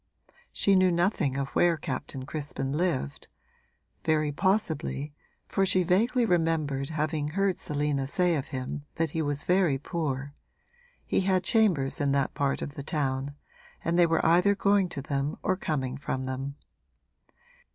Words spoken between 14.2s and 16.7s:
either going to them or coming from them.